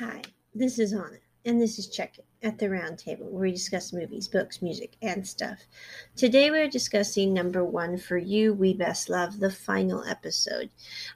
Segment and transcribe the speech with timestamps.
[0.00, 0.22] Hi,
[0.54, 3.92] this is Anna, and this is Check It at the Round Table, where we discuss
[3.92, 5.58] movies, books, music, and stuff.
[6.16, 10.70] Today we're discussing number one for you, We Best Love, the final episode.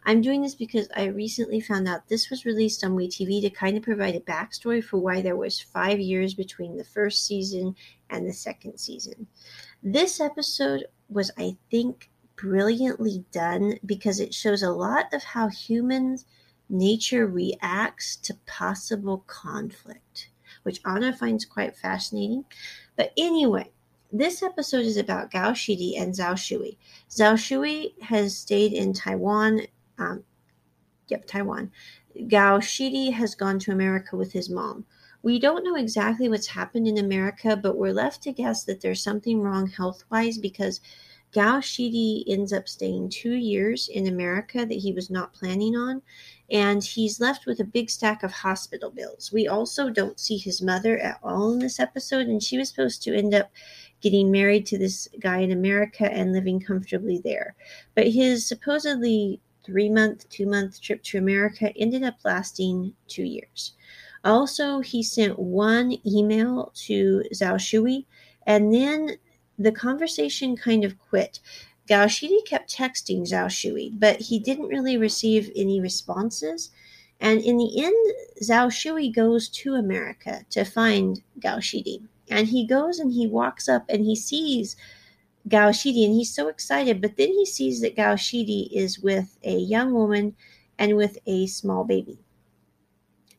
[0.05, 3.79] I'm doing this because I recently found out this was released on WeTV to kind
[3.79, 7.77] of provide a backstory for why there was five years between the first season
[8.11, 9.29] and the second season.
[9.83, 16.27] This episode was, I think, brilliantly done because it shows a lot of how humans
[16.69, 20.31] nature reacts to possible conflict,
[20.63, 22.45] which Anna finds quite fascinating.
[22.97, 23.71] But anyway,
[24.13, 26.79] this episode is about Gao Shidi and Zhao Shui.
[27.11, 29.63] Zhao Shui has stayed in Taiwan.
[29.99, 30.25] Um,
[31.09, 31.71] yep, Taiwan.
[32.29, 34.85] Gao Shidi has gone to America with his mom.
[35.23, 39.03] We don't know exactly what's happened in America, but we're left to guess that there's
[39.03, 40.81] something wrong health wise because
[41.35, 46.01] Gao Shidi ends up staying two years in America that he was not planning on,
[46.49, 49.33] and he's left with a big stack of hospital bills.
[49.33, 53.03] We also don't see his mother at all in this episode, and she was supposed
[53.03, 53.51] to end up
[54.01, 57.57] getting married to this guy in America and living comfortably there.
[57.97, 63.73] But his supposedly three month, two month trip to America ended up lasting two years.
[64.25, 68.07] Also, he sent one email to Zhao Shui,
[68.47, 69.17] and then
[69.59, 71.41] the conversation kind of quit.
[71.87, 76.71] Gao Shidi kept texting Zhao Shui, but he didn't really receive any responses.
[77.21, 82.03] And in the end, Zhao Shui goes to America to find Gao Shidi.
[82.31, 84.77] And he goes and he walks up and he sees
[85.47, 87.01] Gao Shidi and he's so excited.
[87.01, 90.35] But then he sees that Gao Shidi is with a young woman
[90.79, 92.19] and with a small baby.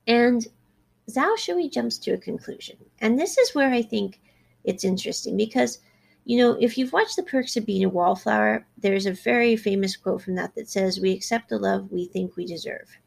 [0.07, 0.47] And
[1.09, 2.77] Zhao Shui jumps to a conclusion.
[2.99, 4.19] And this is where I think
[4.63, 5.79] it's interesting because
[6.25, 9.95] you know, if you've watched The Perks of Being a Wallflower, there's a very famous
[9.95, 12.97] quote from that that says, We accept the love we think we deserve.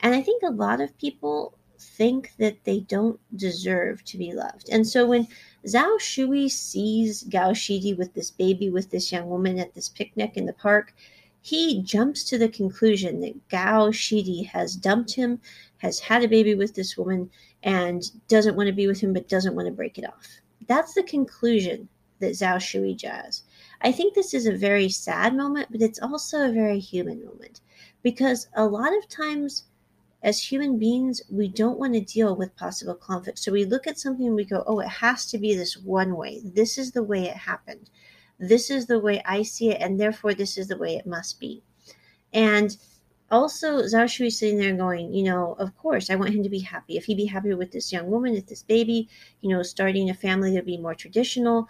[0.00, 4.68] And I think a lot of people think that they don't deserve to be loved.
[4.70, 5.26] And so when
[5.66, 10.36] Zhao Shui sees Gao Shidi with this baby, with this young woman at this picnic
[10.36, 10.94] in the park,
[11.40, 15.40] he jumps to the conclusion that Gao Shidi has dumped him,
[15.78, 17.30] has had a baby with this woman,
[17.62, 20.40] and doesn't want to be with him, but doesn't want to break it off.
[20.68, 21.88] That's the conclusion
[22.22, 23.42] that Zhao Shui jazz.
[23.82, 27.60] I think this is a very sad moment, but it's also a very human moment
[28.02, 29.64] because a lot of times
[30.22, 33.38] as human beings, we don't want to deal with possible conflict.
[33.38, 36.16] So we look at something and we go, oh, it has to be this one
[36.16, 36.40] way.
[36.44, 37.90] This is the way it happened.
[38.38, 41.38] This is the way I see it, and therefore this is the way it must
[41.40, 41.62] be.
[42.32, 42.76] And
[43.30, 46.48] also, Zhao Shui is sitting there going, you know, of course, I want him to
[46.48, 46.96] be happy.
[46.96, 49.08] If he'd be happy with this young woman, with this baby,
[49.40, 51.68] you know, starting a family that be more traditional,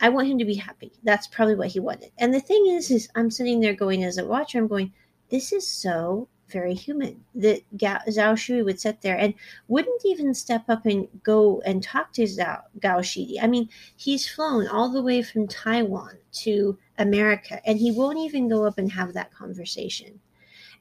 [0.00, 0.92] I want him to be happy.
[1.02, 2.12] That's probably what he wanted.
[2.18, 4.92] And the thing is, is I'm sitting there going as a watcher, I'm going,
[5.30, 9.34] this is so very human that Zhao Shui would sit there and
[9.68, 13.36] wouldn't even step up and go and talk to Zhao Gao Shidi.
[13.42, 18.48] I mean, he's flown all the way from Taiwan to America, and he won't even
[18.48, 20.20] go up and have that conversation.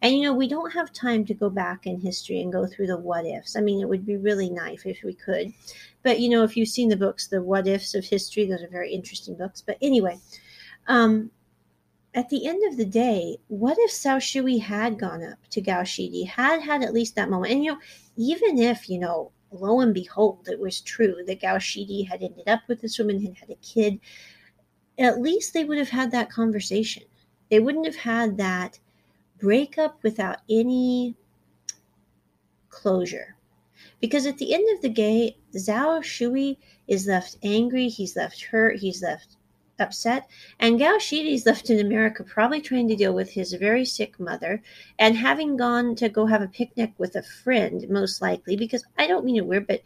[0.01, 2.87] And you know, we don't have time to go back in history and go through
[2.87, 3.55] the what ifs.
[3.55, 5.51] I mean, it would be really nice if we could.
[6.03, 8.69] But you know, if you've seen the books, the what ifs of history, those are
[8.69, 9.61] very interesting books.
[9.61, 10.19] But anyway,
[10.87, 11.31] um,
[12.13, 15.83] at the end of the day, what if Zhao Shui had gone up to Gao
[15.83, 17.53] Shidi, had had at least that moment?
[17.53, 17.79] And you know,
[18.15, 22.47] even if, you know, lo and behold, it was true that Gao Shidi had ended
[22.47, 23.99] up with this woman, and had a kid,
[24.97, 27.03] at least they would have had that conversation.
[27.49, 28.79] They wouldn't have had that
[29.39, 31.15] breakup without any
[32.69, 33.35] closure.
[33.99, 38.77] Because at the end of the day, Zhao Shui is left angry, he's left hurt,
[38.77, 39.37] he's left
[39.79, 40.27] upset,
[40.59, 44.19] and Gao Shidi is left in America probably trying to deal with his very sick
[44.19, 44.61] mother
[44.99, 49.07] and having gone to go have a picnic with a friend, most likely, because I
[49.07, 49.81] don't mean it weird, but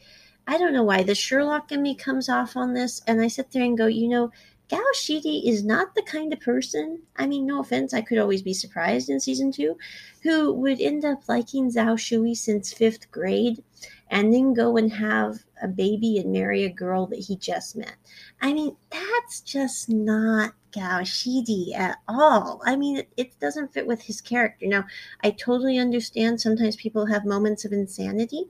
[0.47, 3.51] I don't know why the Sherlock in me comes off on this, and I sit
[3.51, 4.31] there and go, you know,
[4.71, 8.41] Gao Shidi is not the kind of person, I mean, no offense, I could always
[8.41, 9.77] be surprised in season two,
[10.23, 13.61] who would end up liking Zhao Shui since fifth grade
[14.09, 17.97] and then go and have a baby and marry a girl that he just met.
[18.41, 22.61] I mean, that's just not Gao Shidi at all.
[22.65, 24.67] I mean, it, it, doesn't fit with his character.
[24.67, 24.85] Now,
[25.21, 28.45] I totally understand sometimes people have moments of insanity,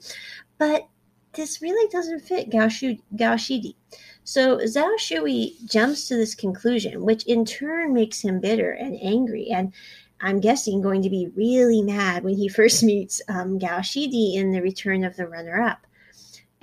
[0.59, 0.87] but
[1.33, 3.75] this really doesn't fit Gao, Shidi.
[4.23, 9.47] So Zhao Shui jumps to this conclusion, which in turn makes him bitter and angry,
[9.49, 9.73] and
[10.21, 14.51] I'm guessing going to be really mad when he first meets um, Gao Shidi in
[14.51, 15.85] the Return of the Runner-Up.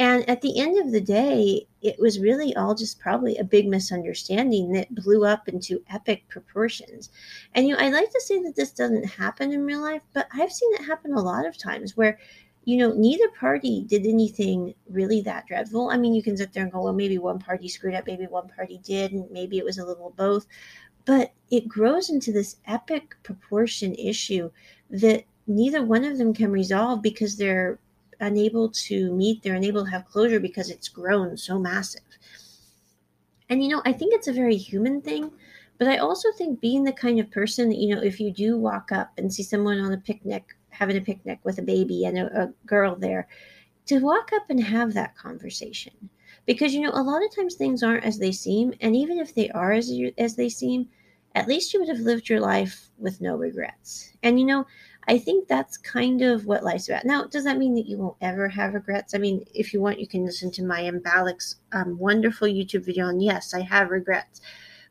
[0.00, 3.66] And at the end of the day, it was really all just probably a big
[3.66, 7.10] misunderstanding that blew up into epic proportions.
[7.54, 10.28] And you know, I like to say that this doesn't happen in real life, but
[10.32, 12.16] I've seen it happen a lot of times where
[12.68, 15.88] you know, neither party did anything really that dreadful.
[15.88, 18.26] I mean, you can sit there and go, well, maybe one party screwed up, maybe
[18.26, 20.46] one party did, and maybe it was a little both.
[21.06, 24.50] But it grows into this epic proportion issue
[24.90, 27.78] that neither one of them can resolve because they're
[28.20, 32.02] unable to meet, they're unable to have closure because it's grown so massive.
[33.48, 35.30] And, you know, I think it's a very human thing.
[35.78, 38.58] But I also think being the kind of person that, you know, if you do
[38.58, 42.18] walk up and see someone on a picnic having a picnic with a baby and
[42.18, 43.26] a, a girl there
[43.86, 45.92] to walk up and have that conversation.
[46.46, 49.34] Because you know a lot of times things aren't as they seem and even if
[49.34, 50.88] they are as you, as they seem
[51.34, 54.12] at least you would have lived your life with no regrets.
[54.22, 54.66] And you know
[55.08, 57.04] i think that's kind of what life's about.
[57.04, 59.14] Now does that mean that you won't ever have regrets?
[59.14, 63.08] I mean if you want you can listen to my Balak's um, wonderful youtube video
[63.08, 64.40] and yes i have regrets.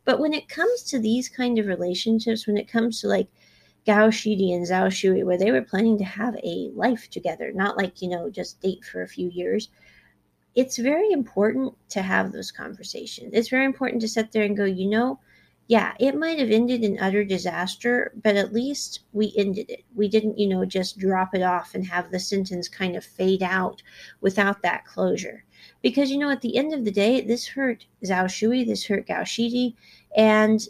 [0.05, 3.27] But when it comes to these kind of relationships when it comes to like
[3.87, 7.77] Gao Shidi and Zhao Shui, where they were planning to have a life together, not
[7.77, 9.69] like, you know, just date for a few years.
[10.55, 13.31] It's very important to have those conversations.
[13.33, 15.21] It's very important to sit there and go, you know,
[15.67, 19.85] yeah, it might have ended in utter disaster, but at least we ended it.
[19.95, 23.43] We didn't, you know, just drop it off and have the sentence kind of fade
[23.43, 23.81] out
[24.19, 25.45] without that closure.
[25.81, 29.07] Because, you know, at the end of the day, this hurt Zhao Shui, this hurt
[29.07, 29.75] Gao Shidi,
[30.15, 30.67] and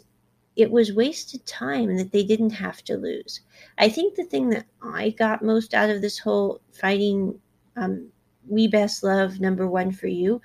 [0.58, 3.40] it was wasted time that they didn't have to lose.
[3.78, 7.38] I think the thing that I got most out of this whole fighting
[7.76, 8.08] um,
[8.48, 10.42] We Best Love number one for you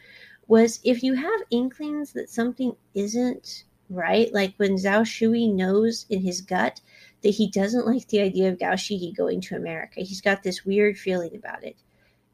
[0.48, 6.22] was if you have inklings that something isn't right, like when Zhao Shui knows in
[6.22, 6.80] his gut
[7.24, 10.64] that he doesn't like the idea of Gao Shidi going to America, he's got this
[10.64, 11.76] weird feeling about it.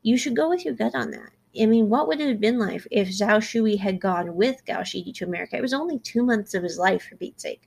[0.02, 1.32] You should go with your gut on that.
[1.60, 4.82] I mean, what would it have been like if Zhao Shui had gone with Gao
[4.82, 5.58] Shidi to America?
[5.58, 7.64] It was only two months of his life, for Pete's sake.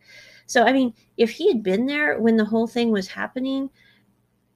[0.47, 3.71] So, I mean, if he had been there when the whole thing was happening,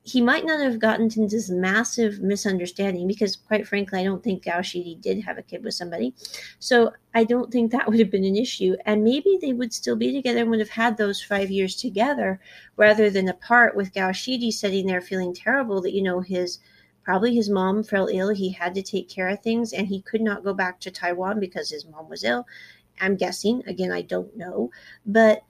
[0.04, 4.44] he might not have gotten into this massive misunderstanding because, quite frankly, I don't think
[4.44, 6.14] Gao Shidi did have a kid with somebody.
[6.60, 8.76] So I don't think that would have been an issue.
[8.86, 12.38] And maybe they would still be together and would have had those five years together
[12.76, 16.60] rather than apart with Gao Shidi sitting there feeling terrible that, you know, his–
[17.06, 18.30] Probably his mom fell ill.
[18.30, 21.38] He had to take care of things and he could not go back to Taiwan
[21.38, 22.48] because his mom was ill.
[23.00, 23.62] I'm guessing.
[23.64, 24.72] Again, I don't know.
[25.06, 25.44] But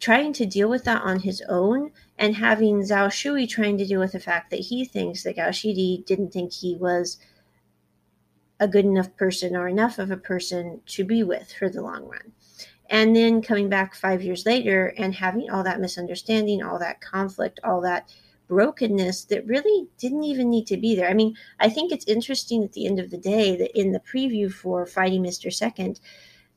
[0.00, 4.00] trying to deal with that on his own and having Zhao Shui trying to deal
[4.00, 7.16] with the fact that he thinks that Gao Shidi didn't think he was
[8.60, 12.04] a good enough person or enough of a person to be with for the long
[12.04, 12.32] run.
[12.90, 17.60] And then coming back five years later and having all that misunderstanding, all that conflict,
[17.64, 18.12] all that
[18.48, 21.08] brokenness that really didn't even need to be there.
[21.08, 24.00] I mean, I think it's interesting at the end of the day that in the
[24.00, 25.52] preview for Fighting Mr.
[25.52, 26.00] Second,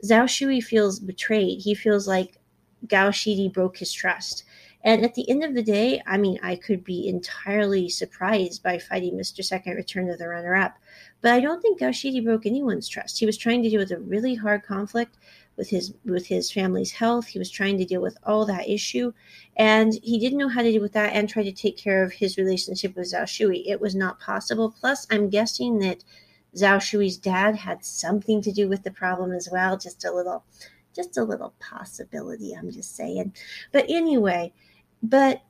[0.03, 1.61] Zhao Shui feels betrayed.
[1.61, 2.39] He feels like
[2.87, 4.45] Gao Shidi broke his trust.
[4.81, 8.77] And at the end of the day, I mean, I could be entirely surprised by
[8.77, 9.43] fighting Mr.
[9.43, 10.75] Second Return of the Runner Up.
[11.21, 13.19] But I don't think Gao Shidi broke anyone's trust.
[13.19, 15.17] He was trying to deal with a really hard conflict
[15.59, 17.27] with his with his family's health.
[17.27, 19.11] He was trying to deal with all that issue,
[19.57, 22.13] and he didn't know how to deal with that and try to take care of
[22.13, 23.69] his relationship with Zhao Shui.
[23.69, 24.73] It was not possible.
[24.79, 26.03] Plus, I'm guessing that
[26.55, 29.77] Zhao Shui's dad had something to do with the problem as well.
[29.77, 30.45] Just a little,
[30.95, 32.53] just a little possibility.
[32.53, 33.33] I'm just saying.
[33.73, 34.53] But anyway,
[35.03, 35.41] but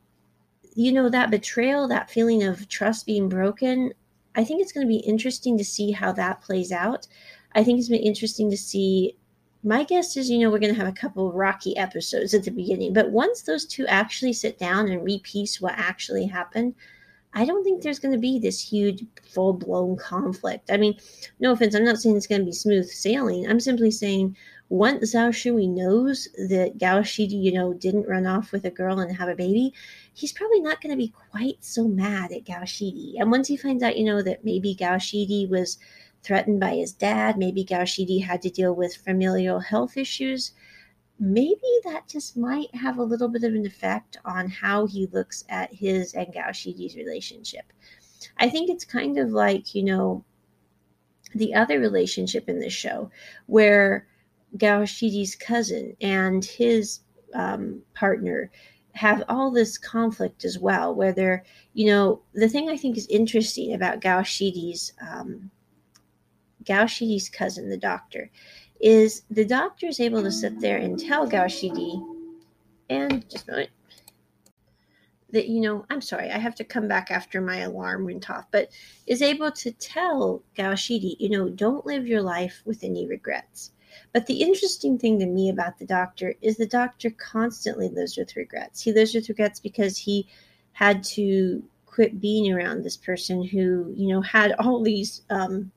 [0.74, 3.94] you know that betrayal, that feeling of trust being broken.
[4.36, 7.08] I think it's going to be interesting to see how that plays out.
[7.54, 9.16] I think it's been interesting to see
[9.64, 12.44] my guess is, you know, we're going to have a couple of rocky episodes at
[12.44, 16.76] the beginning, but once those two actually sit down and repiece what actually happened,
[17.34, 20.72] I don't think there's going to be this huge full blown conflict.
[20.72, 20.98] I mean,
[21.40, 23.48] no offense, I'm not saying it's going to be smooth sailing.
[23.48, 24.36] I'm simply saying
[24.70, 29.00] once Zhao Shui knows that Gao Shidi, you know, didn't run off with a girl
[29.00, 29.74] and have a baby,
[30.14, 33.16] he's probably not going to be quite so mad at Gao Shidi.
[33.18, 35.78] And once he finds out, you know, that maybe Gao Shidi was
[36.24, 37.38] threatened by his dad.
[37.38, 40.54] Maybe Gao Shidi had to deal with familial health issues.
[41.20, 45.44] Maybe that just might have a little bit of an effect on how he looks
[45.50, 47.74] at his and Gao Shidi's relationship.
[48.38, 50.24] I think it's kind of like, you know,
[51.36, 53.12] the other relationship in this show
[53.48, 54.08] where
[54.58, 57.02] Gao Shidi's cousin and his
[57.34, 58.50] um, partner
[58.94, 63.08] have all this conflict as well, where they're, you know, the thing I think is
[63.08, 65.52] interesting about Gao Shidi's um,
[66.70, 68.30] Gao Shidi's cousin, the doctor,
[68.80, 72.00] is the doctor is able to sit there and tell Gao Shidi,
[72.92, 73.70] and just a moment,
[75.32, 78.46] that, you know, I'm sorry, I have to come back after my alarm went off,
[78.52, 78.70] but
[79.08, 83.72] is able to tell Gao Shidi, you know, don't live your life with any regrets.
[84.14, 88.36] But the interesting thing to me about the doctor is the doctor constantly lives with
[88.36, 88.80] regrets.
[88.80, 90.28] He lives with regrets because he
[90.74, 95.72] had to quit being around this person who, you know, had all these um,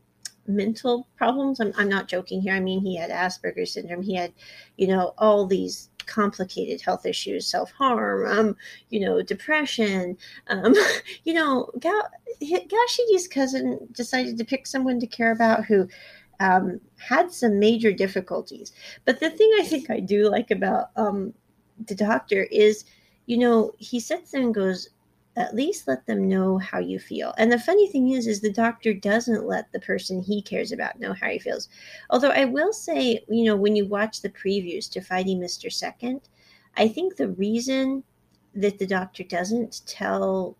[0.47, 1.61] mental problems.
[1.61, 2.55] I'm, I'm not joking here.
[2.55, 4.03] I mean, he had Asperger's syndrome.
[4.03, 4.33] He had,
[4.77, 8.57] you know, all these complicated health issues, self harm, um,
[8.91, 10.17] you know, depression.
[10.49, 10.75] Um,
[11.25, 12.11] you know, Gal-
[12.43, 15.89] Gashidi's cousin decided to pick someone to care about who
[16.41, 18.73] um, had some major difficulties.
[19.05, 21.33] But the thing I think I do like about um,
[21.87, 22.85] the doctor is,
[23.27, 24.89] you know, he sits there and goes,
[25.37, 27.33] at least let them know how you feel.
[27.39, 31.01] And the funny thing is, is the doctor doesn't let the person he cares about
[31.01, 31.69] know how he feels.
[32.11, 35.73] Although I will say, you know, when you watch the previews to Fighting Mr.
[35.73, 36.21] Second,
[36.77, 38.05] I think the reason
[38.55, 40.57] that the doctor doesn't tell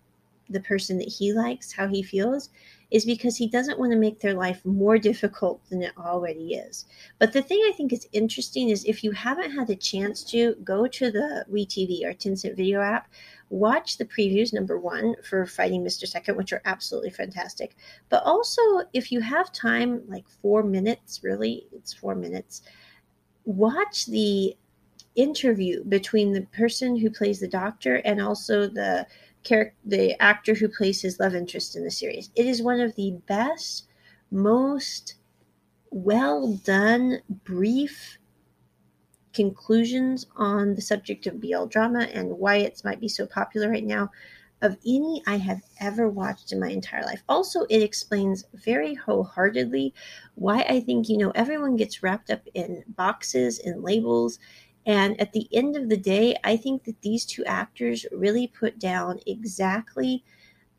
[0.49, 2.51] the person that he likes how he feels
[2.93, 6.85] is because he doesn't want to make their life more difficult than it already is.
[7.19, 10.55] But the thing I think is interesting is if you haven't had a chance to
[10.63, 13.09] go to the WeTV or Tencent video app,
[13.49, 16.07] watch the previews, number one, for Fighting Mr.
[16.07, 17.77] Second, which are absolutely fantastic.
[18.11, 18.61] But also,
[18.93, 22.61] if you have time, like four minutes, really, it's four minutes,
[23.47, 24.55] watch the
[25.15, 29.07] interview between the person who plays the doctor and also the
[29.45, 32.31] character, the actor who plays his love interest in the series.
[32.37, 33.87] It is one of the best,
[34.31, 35.17] most
[35.91, 38.19] well done, brief
[39.33, 43.85] conclusions on the subject of BL drama and why it might be so popular right
[43.85, 44.11] now
[44.61, 47.23] of any I have ever watched in my entire life.
[47.29, 49.93] Also, it explains very wholeheartedly
[50.37, 54.39] why I think, you know, everyone gets wrapped up in boxes and labels
[54.87, 58.79] and at the end of the day, I think that these two actors really put
[58.79, 60.25] down exactly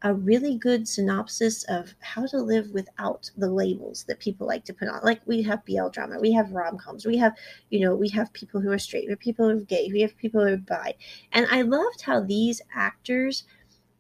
[0.06, 4.74] a really good synopsis of how to live without the labels that people like to
[4.74, 5.00] put on.
[5.02, 7.34] Like we have BL drama, we have rom coms, we have,
[7.70, 10.02] you know, we have people who are straight, we have people who are gay, we
[10.02, 10.96] have people who are bi.
[11.32, 13.46] And I loved how these actors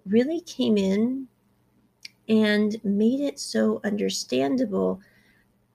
[0.05, 1.29] really came in
[2.27, 4.99] and made it so understandable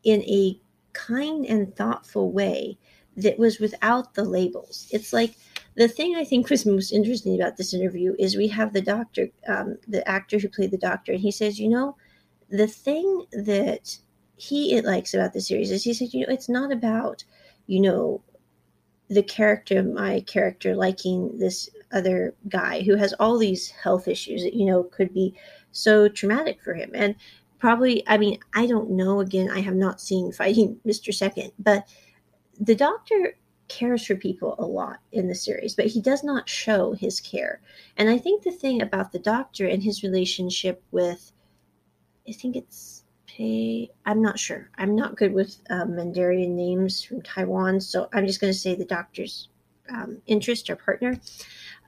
[0.05, 0.61] in a
[0.93, 2.77] kind and thoughtful way
[3.19, 4.89] that was without the labels.
[4.91, 5.35] It's like
[5.77, 9.29] the thing I think was most interesting about this interview is we have the doctor,
[9.47, 11.97] um, the actor who played the doctor, and he says, you know,
[12.49, 13.99] the thing that
[14.37, 17.25] he likes about the series is he said, you know, it's not about,
[17.67, 18.23] you know,
[19.09, 24.55] the character, my character, liking this other guy who has all these health issues that,
[24.55, 25.35] you know, could be
[25.73, 26.91] so traumatic for him.
[26.95, 27.15] And
[27.59, 29.21] probably, I mean, I don't know.
[29.21, 31.13] Again, I have not seen Fighting Mr.
[31.13, 31.89] Second, but
[32.61, 33.37] the doctor
[33.69, 37.61] cares for people a lot in the series, but he does not show his care.
[37.97, 41.33] And I think the thing about the doctor and his relationship with,
[42.29, 44.71] I think it's Pei, I'm not sure.
[44.79, 48.75] I'm not good with um, Mandarin names from Taiwan, so I'm just going to say
[48.75, 49.49] the doctor's
[49.91, 51.21] um, interest or partner.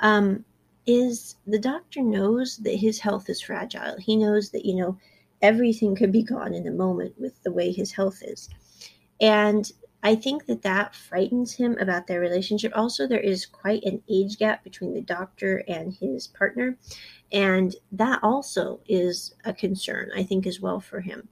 [0.00, 0.44] Um,
[0.86, 3.96] is the doctor knows that his health is fragile.
[3.98, 4.98] He knows that, you know,
[5.42, 8.48] everything could be gone in a moment with the way his health is.
[9.20, 9.70] And
[10.02, 12.72] I think that that frightens him about their relationship.
[12.74, 16.78] Also, there is quite an age gap between the doctor and his partner.
[17.32, 21.28] And that also is a concern, I think, as well for him.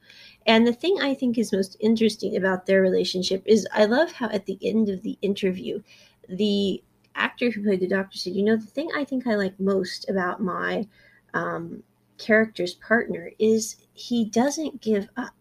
[0.47, 4.29] And the thing I think is most interesting about their relationship is I love how
[4.29, 5.83] at the end of the interview,
[6.29, 6.83] the
[7.15, 10.09] actor who played the doctor said, You know, the thing I think I like most
[10.09, 10.87] about my
[11.35, 11.83] um,
[12.19, 15.35] character's partner is he doesn't give up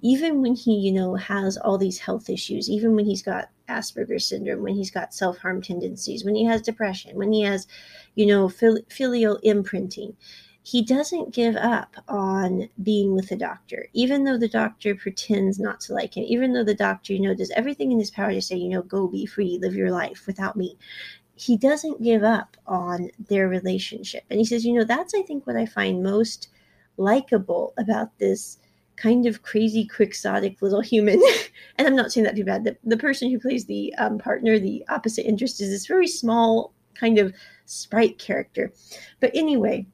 [0.00, 4.26] even when he, you know, has all these health issues, even when he's got Asperger's
[4.26, 7.66] syndrome, when he's got self harm tendencies, when he has depression, when he has,
[8.14, 10.16] you know, fil- filial imprinting,
[10.62, 15.80] he doesn't give up on being with the doctor, even though the doctor pretends not
[15.80, 18.42] to like him, even though the doctor, you know, does everything in his power to
[18.42, 20.76] say, you know, go be free, live your life without me.
[21.34, 24.24] He doesn't give up on their relationship.
[24.28, 26.48] And he says, you know, that's, I think, what I find most
[26.98, 28.58] likable about this
[29.00, 31.22] kind of crazy, quixotic little human.
[31.78, 32.64] and I'm not saying that too bad.
[32.64, 36.72] The, the person who plays the um, partner, the opposite interest, is this very small
[36.94, 38.72] kind of sprite character.
[39.20, 39.86] But anyway,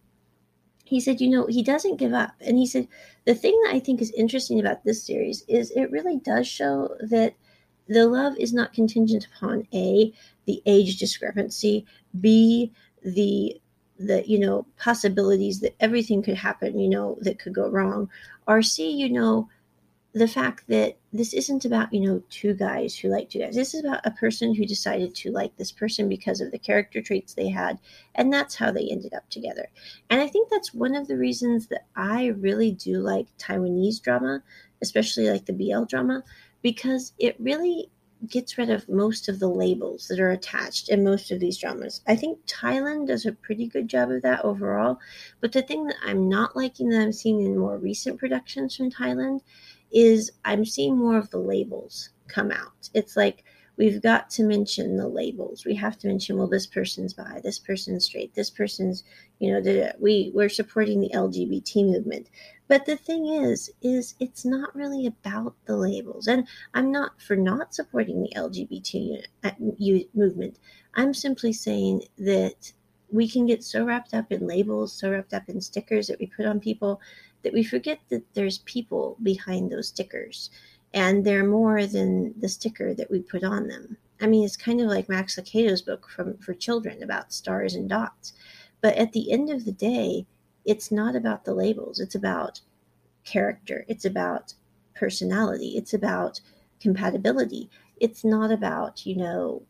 [0.84, 2.34] he said, you know, he doesn't give up.
[2.40, 2.88] And he said,
[3.26, 6.96] the thing that I think is interesting about this series is it really does show
[7.00, 7.34] that
[7.88, 10.12] the love is not contingent upon A,
[10.46, 11.86] the age discrepancy,
[12.20, 12.72] B,
[13.04, 13.60] the
[13.98, 18.08] the you know possibilities that everything could happen you know that could go wrong.
[18.46, 19.48] Or see you know
[20.12, 23.54] the fact that this isn't about you know two guys who like two guys.
[23.54, 27.02] This is about a person who decided to like this person because of the character
[27.02, 27.78] traits they had
[28.14, 29.66] and that's how they ended up together.
[30.10, 34.42] And i think that's one of the reasons that i really do like taiwanese drama
[34.82, 36.22] especially like the bl drama
[36.62, 37.90] because it really
[38.28, 42.00] gets rid of most of the labels that are attached in most of these dramas.
[42.06, 44.98] I think Thailand does a pretty good job of that overall.
[45.40, 48.90] But the thing that I'm not liking that I'm seeing in more recent productions from
[48.90, 49.40] Thailand
[49.92, 52.88] is I'm seeing more of the labels come out.
[52.94, 53.44] It's like
[53.76, 55.64] we've got to mention the labels.
[55.64, 59.04] We have to mention, well, this person's bi, this person's straight, this person's,
[59.38, 62.28] you know, we we're supporting the LGBT movement.
[62.68, 66.26] But the thing is, is it's not really about the labels.
[66.26, 69.50] And I'm not for not supporting the LGBT uh,
[70.14, 70.58] movement.
[70.94, 72.72] I'm simply saying that
[73.10, 76.26] we can get so wrapped up in labels, so wrapped up in stickers that we
[76.26, 77.00] put on people
[77.42, 80.50] that we forget that there's people behind those stickers
[80.94, 83.96] and they're more than the sticker that we put on them.
[84.20, 87.88] I mean, it's kind of like Max Lucado's book from for children about stars and
[87.88, 88.32] dots.
[88.80, 90.26] But at the end of the day,
[90.64, 92.00] it's not about the labels.
[92.00, 92.60] It's about
[93.24, 93.84] character.
[93.88, 94.54] It's about
[94.94, 95.76] personality.
[95.76, 96.40] It's about
[96.80, 97.70] compatibility.
[98.00, 99.62] It's not about, you know,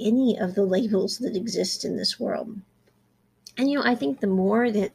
[0.00, 2.60] any of the labels that exist in this world.
[3.58, 4.92] And, you know, I think the more that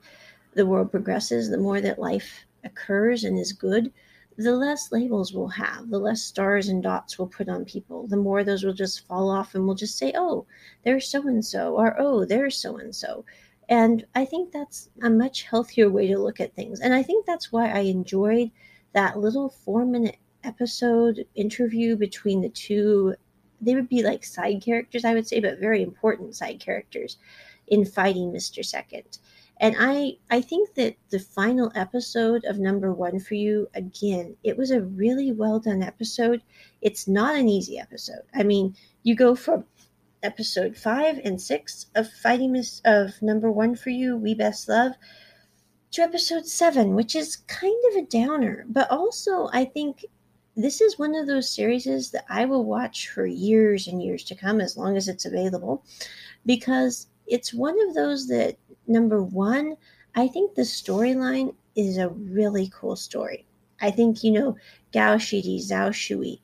[0.53, 3.91] the world progresses, the more that life occurs and is good,
[4.37, 8.17] the less labels we'll have, the less stars and dots we'll put on people, the
[8.17, 10.45] more those will just fall off and we'll just say, oh,
[10.83, 13.25] there's so and so, or oh, there's so and so.
[13.69, 16.81] And I think that's a much healthier way to look at things.
[16.81, 18.51] And I think that's why I enjoyed
[18.93, 23.15] that little four minute episode interview between the two.
[23.61, 27.17] They would be like side characters, I would say, but very important side characters
[27.67, 28.65] in fighting Mr.
[28.65, 29.19] Second.
[29.61, 34.57] And I I think that the final episode of number one for you, again, it
[34.57, 36.41] was a really well done episode.
[36.81, 38.23] It's not an easy episode.
[38.33, 39.65] I mean, you go from
[40.23, 44.93] episode five and six of Fighting Miss of number one for you, We Best Love,
[45.91, 48.65] to episode seven, which is kind of a downer.
[48.67, 50.05] But also I think
[50.55, 54.35] this is one of those series that I will watch for years and years to
[54.35, 55.83] come as long as it's available
[56.47, 58.57] because it's one of those that
[58.87, 59.75] number one,
[60.15, 63.45] I think the storyline is a really cool story.
[63.81, 64.57] I think, you know,
[64.93, 66.41] Gao Shidi, Zhao Shui,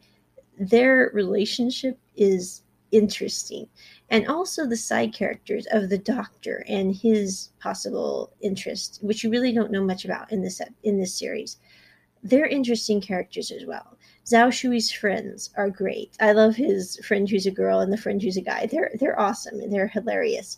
[0.60, 3.67] their relationship is interesting.
[4.10, 9.52] And also the side characters of the doctor and his possible interest, which you really
[9.52, 11.58] don't know much about in this in this series.
[12.23, 13.97] They're interesting characters as well.
[14.26, 16.15] Zhao Shui's friends are great.
[16.19, 18.65] I love his friend who's a girl and the friend who's a guy.
[18.65, 20.58] They're they're awesome and they're hilarious.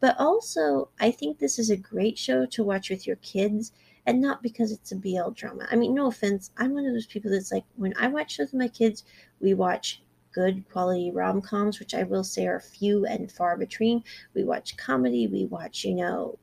[0.00, 3.72] But also, I think this is a great show to watch with your kids
[4.06, 5.66] and not because it's a BL drama.
[5.70, 6.50] I mean, no offense.
[6.58, 9.04] I'm one of those people that's like, when I watch shows with my kids,
[9.40, 14.04] we watch good quality rom coms, which I will say are few and far between.
[14.34, 16.38] We watch comedy, we watch, you know,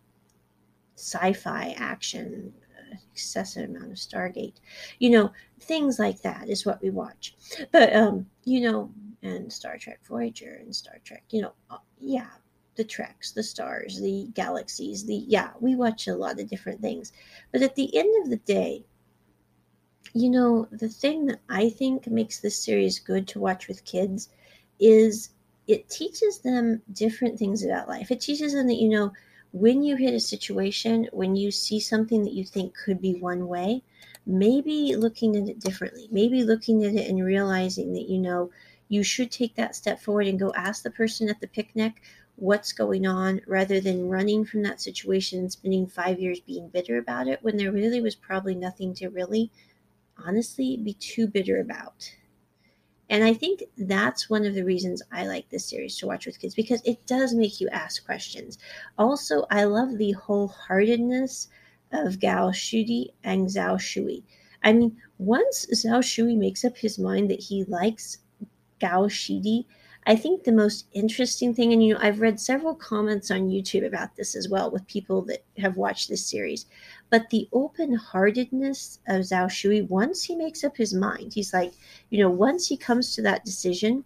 [0.96, 2.54] sci fi action,
[3.12, 4.56] excessive amount of Stargate,
[5.00, 7.36] you know, things like that is what we watch.
[7.72, 12.28] But, um, you know, and Star Trek Voyager and Star Trek, you know, uh, yeah,
[12.76, 17.12] the treks, the stars, the galaxies, the yeah, we watch a lot of different things.
[17.52, 18.84] But at the end of the day,
[20.14, 24.30] you know, the thing that I think makes this series good to watch with kids
[24.80, 25.30] is
[25.68, 28.12] it teaches them different things about life.
[28.12, 29.14] It teaches them that, you know,
[29.52, 33.48] when you hit a situation, when you see something that you think could be one
[33.48, 33.84] way,
[34.26, 38.50] maybe looking at it differently, maybe looking at it and realizing that, you know,
[38.90, 42.02] you should take that step forward and go ask the person at the picnic
[42.36, 46.98] what's going on rather than running from that situation and spending five years being bitter
[46.98, 49.52] about it when there really was probably nothing to really
[50.18, 52.16] honestly be too bitter about.
[53.10, 56.40] And I think that's one of the reasons I like this series to watch with
[56.40, 58.58] kids because it does make you ask questions.
[58.98, 61.48] Also, I love the wholeheartedness
[61.92, 64.24] of Gao Shidi and Zhao Shui.
[64.64, 68.18] I mean, once Zhao Shui makes up his mind that he likes
[68.80, 69.66] Gao Shidi,
[70.06, 73.86] I think the most interesting thing, and you know, I've read several comments on YouTube
[73.86, 76.66] about this as well with people that have watched this series,
[77.10, 81.74] but the open heartedness of Zhao Shui, once he makes up his mind, he's like,
[82.10, 84.04] you know, once he comes to that decision,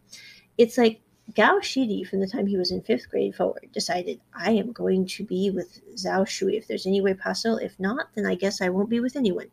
[0.58, 1.02] it's like
[1.36, 5.06] Gao Shidi, from the time he was in fifth grade forward, decided, I am going
[5.08, 7.58] to be with Zhao Shui if there's any way possible.
[7.58, 9.48] If not, then I guess I won't be with anyone.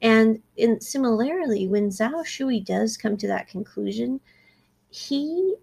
[0.00, 4.20] And in, similarly, when Zhao Shui does come to that conclusion,
[4.90, 5.56] he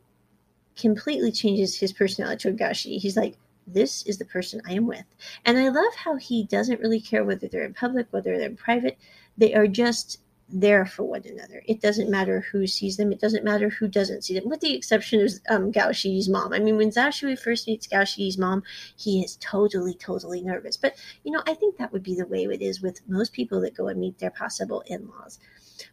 [0.76, 3.00] completely changes his personality to Gashi.
[3.00, 5.06] He's like, this is the person I am with.
[5.46, 8.56] And I love how he doesn't really care whether they're in public, whether they're in
[8.56, 8.98] private.
[9.38, 11.64] They are just there for one another.
[11.66, 13.12] It doesn't matter who sees them.
[13.12, 16.54] It doesn't matter who doesn't see them, with the exception of um, Gao Shi's mom.
[16.54, 18.62] I mean, when Zhao Shui first meets Gao Shi's mom,
[18.96, 20.78] he is totally, totally nervous.
[20.78, 23.60] But, you know, I think that would be the way it is with most people
[23.62, 25.40] that go and meet their possible in-laws.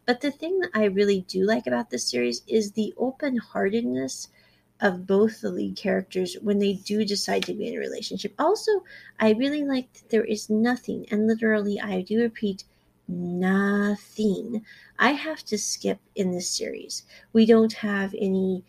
[0.05, 4.27] But the thing that I really do like about this series is the open-heartedness
[4.83, 8.33] of both the lead characters when they do decide to be in a relationship.
[8.37, 8.71] Also,
[9.19, 12.65] I really like that there is nothing, and literally, I do repeat,
[13.07, 14.63] nothing
[14.99, 17.03] I have to skip in this series.
[17.31, 18.63] We don't have any,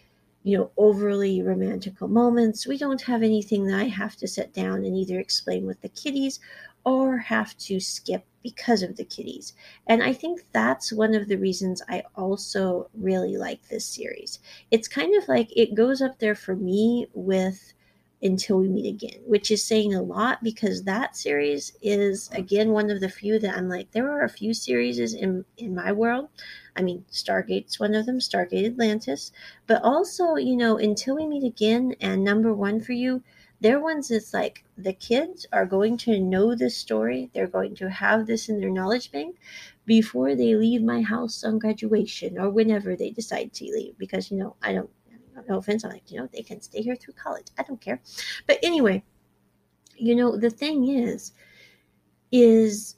[0.45, 2.67] you know, overly romantical moments.
[2.67, 5.89] We don't have anything that I have to sit down and either explain with the
[5.89, 6.41] kiddies
[6.85, 9.55] or have to skip because of the kiddies.
[9.87, 14.39] And I think that's one of the reasons I also really like this series.
[14.71, 17.73] It's kind of like it goes up there for me with
[18.23, 22.91] until we meet again, which is saying a lot because that series is again one
[22.91, 26.29] of the few that I'm like, there are a few series in in my world.
[26.77, 29.31] I mean, Stargate's one of them, Stargate Atlantis,
[29.67, 33.23] but also, you know, until we meet again and number one for you,
[33.65, 37.31] they're ones that's like the kids are going to know this story.
[37.33, 39.39] They're going to have this in their knowledge bank
[39.87, 44.37] before they leave my house on graduation or whenever they decide to leave because you
[44.37, 44.91] know I don't
[45.49, 47.47] no offense, I'm like, you know, they can stay here through college.
[47.59, 48.01] I don't care.
[48.47, 49.03] But anyway,
[49.97, 51.33] you know, the thing is,
[52.31, 52.97] is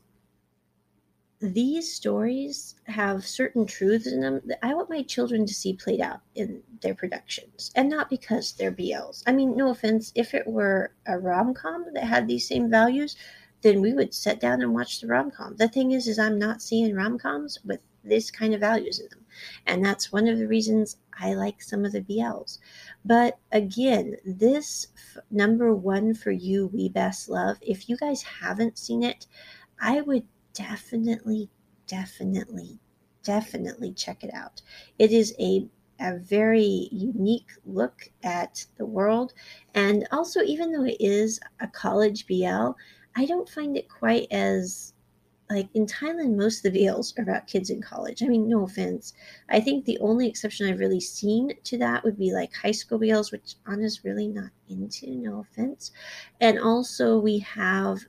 [1.47, 6.01] these stories have certain truths in them that I want my children to see played
[6.01, 9.23] out in their productions, and not because they're BLs.
[9.27, 13.17] I mean, no offense, if it were a rom com that had these same values,
[13.63, 15.57] then we would sit down and watch the rom com.
[15.57, 19.09] The thing is, is I'm not seeing rom coms with this kind of values in
[19.09, 19.25] them.
[19.67, 22.59] And that's one of the reasons I like some of the BLs.
[23.05, 28.79] But again, this f- number one for you, We Best Love, if you guys haven't
[28.79, 29.27] seen it,
[29.81, 30.25] I would
[30.57, 31.51] definitely,
[31.87, 32.79] definitely,
[33.23, 34.63] definitely check it out.
[34.99, 39.33] It is a a very unique look at the world.
[39.75, 42.73] And also, even though it is a college BL,
[43.17, 44.93] I don't find it quite as
[45.49, 48.23] like in Thailand, most of the BLs are about kids in college.
[48.23, 49.13] I mean, no offense.
[49.49, 52.99] I think the only exception I've really seen to that would be like high school
[52.99, 55.93] BLs, which Anna's really not into, no offense.
[56.41, 58.01] And also, we have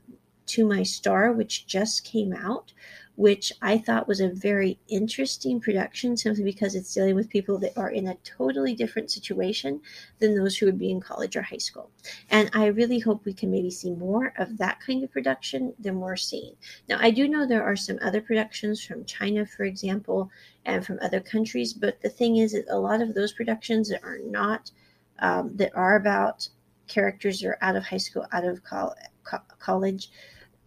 [0.48, 2.72] To My Star, which just came out,
[3.18, 7.76] which I thought was a very interesting production simply because it's dealing with people that
[7.76, 9.80] are in a totally different situation
[10.20, 11.90] than those who would be in college or high school.
[12.30, 15.98] And I really hope we can maybe see more of that kind of production than
[15.98, 16.54] we're seeing.
[16.88, 20.30] Now, I do know there are some other productions from China, for example,
[20.64, 24.04] and from other countries, but the thing is that a lot of those productions that
[24.04, 24.70] are not,
[25.18, 26.48] um, that are about
[26.86, 30.10] characters that are out of high school, out of co- co- college,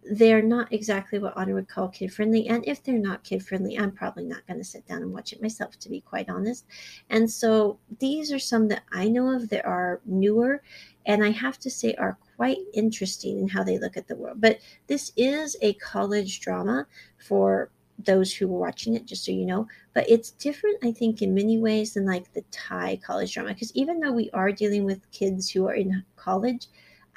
[0.04, 2.48] they're not exactly what Anna would call kid friendly.
[2.48, 5.32] And if they're not kid friendly, I'm probably not going to sit down and watch
[5.32, 6.66] it myself, to be quite honest.
[7.10, 10.62] And so these are some that I know of that are newer
[11.06, 14.40] and I have to say are quite interesting in how they look at the world.
[14.40, 16.86] But this is a college drama
[17.18, 19.66] for those who were watching it, just so you know.
[19.94, 23.50] But it's different, I think, in many ways than like the Thai college drama.
[23.50, 26.66] Because even though we are dealing with kids who are in college,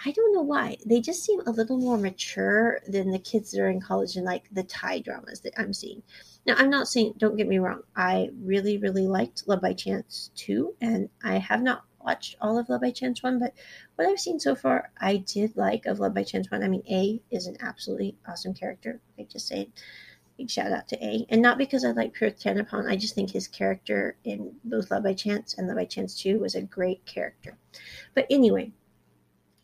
[0.04, 0.78] I don't know why.
[0.86, 4.26] They just seem a little more mature than the kids that are in college and
[4.26, 6.04] like the Thai dramas that I'm seeing.
[6.46, 10.32] Now, I'm not saying, don't get me wrong, I really, really liked Love by Chance
[10.36, 13.54] 2, and I have not watched all of Love by Chance 1, but
[13.96, 16.62] what I've seen so far, I did like of Love by Chance 1.
[16.62, 19.00] I mean, A is an absolutely awesome character.
[19.18, 19.70] I just say
[20.38, 21.26] big shout out to A.
[21.30, 25.04] And not because I like Perth Tanapon, I just think his character in both Love
[25.04, 27.58] by Chance and Love by Chance 2 was a great character.
[28.14, 28.72] But anyway,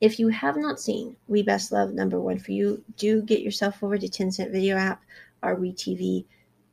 [0.01, 3.83] if you have not seen We Best Love number one for you, do get yourself
[3.83, 5.03] over to Tencent Video app
[5.43, 6.25] or WeTV.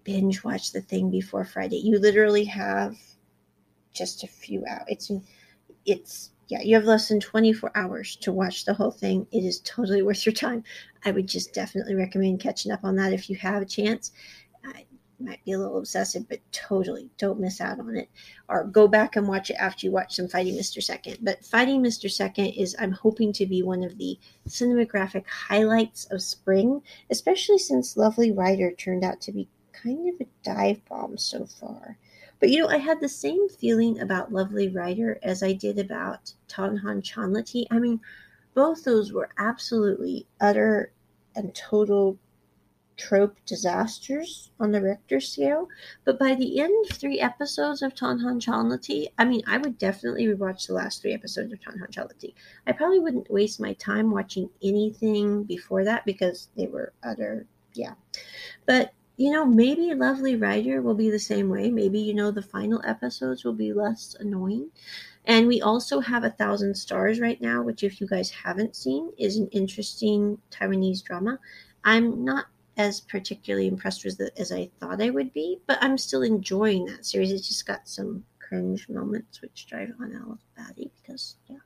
[0.02, 1.76] Binge watch the thing before Friday.
[1.76, 2.96] You literally have
[3.92, 4.84] just a few hours.
[4.88, 5.12] It's
[5.84, 9.26] it's yeah, you have less than 24 hours to watch the whole thing.
[9.30, 10.64] It is totally worth your time.
[11.04, 14.12] I would just definitely recommend catching up on that if you have a chance
[15.20, 18.08] might be a little obsessive, but totally don't miss out on it.
[18.48, 20.82] Or go back and watch it after you watch some Fighting Mr.
[20.82, 21.18] Second.
[21.22, 22.10] But Fighting Mr.
[22.10, 27.96] Second is, I'm hoping to be one of the cinematographic highlights of spring, especially since
[27.96, 31.98] Lovely Writer turned out to be kind of a dive bomb so far.
[32.40, 36.32] But you know, I had the same feeling about Lovely Writer as I did about
[36.48, 37.66] Tonhon Chonlatee.
[37.70, 38.00] I mean,
[38.54, 40.92] both those were absolutely utter
[41.34, 42.18] and total
[42.98, 45.68] trope disasters on the Richter scale.
[46.04, 50.26] But by the end of three episodes of Tonhon Chonlatee, I mean, I would definitely
[50.26, 52.34] rewatch the last three episodes of Tonhon Chonlatee.
[52.66, 57.94] I probably wouldn't waste my time watching anything before that because they were utter, yeah.
[58.66, 61.70] But you know, maybe Lovely Writer will be the same way.
[61.70, 64.70] Maybe, you know, the final episodes will be less annoying.
[65.24, 69.10] And we also have A Thousand Stars right now, which, if you guys haven't seen,
[69.18, 71.40] is an interesting Taiwanese drama.
[71.84, 72.46] I'm not
[72.78, 76.86] as particularly impressed with it as I thought I would be, but I'm still enjoying
[76.86, 77.32] that series.
[77.32, 81.58] It's just got some cringe moments, which drive on Alice Batty because, yeah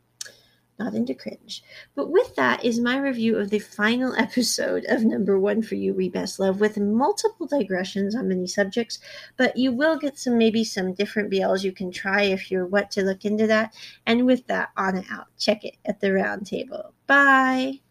[0.78, 1.62] not into cringe.
[1.94, 5.94] But with that is my review of the final episode of number one for you,
[5.94, 8.98] We Best Love, with multiple digressions on many subjects.
[9.36, 12.90] But you will get some maybe some different BLs you can try if you're what
[12.92, 13.74] to look into that.
[14.06, 15.26] And with that, on and out.
[15.38, 16.94] Check it at the round table.
[17.06, 17.81] Bye.